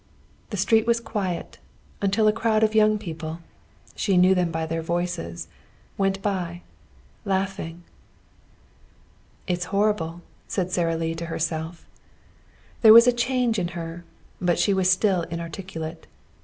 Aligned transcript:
The 0.49 0.57
street 0.57 0.87
was 0.87 0.99
quiet, 0.99 1.59
until 2.01 2.27
a 2.27 2.33
crowd 2.33 2.63
of 2.63 2.73
young 2.73 2.97
people 2.97 3.37
she 3.95 4.17
knew 4.17 4.33
them 4.33 4.49
by 4.49 4.65
their 4.65 4.81
voices 4.81 5.47
went 5.95 6.23
by, 6.23 6.63
laughing. 7.23 7.83
"It's 9.45 9.65
horrible," 9.65 10.23
said 10.47 10.71
Sara 10.71 10.95
Lee 10.95 11.13
to 11.13 11.27
herself. 11.27 11.85
There 12.81 12.93
was 12.93 13.05
a 13.05 13.13
change 13.13 13.59
in 13.59 13.77
her, 13.77 14.03
but 14.41 14.57
she 14.57 14.73
was 14.73 14.89
still 14.89 15.21
inarticulate. 15.29 16.07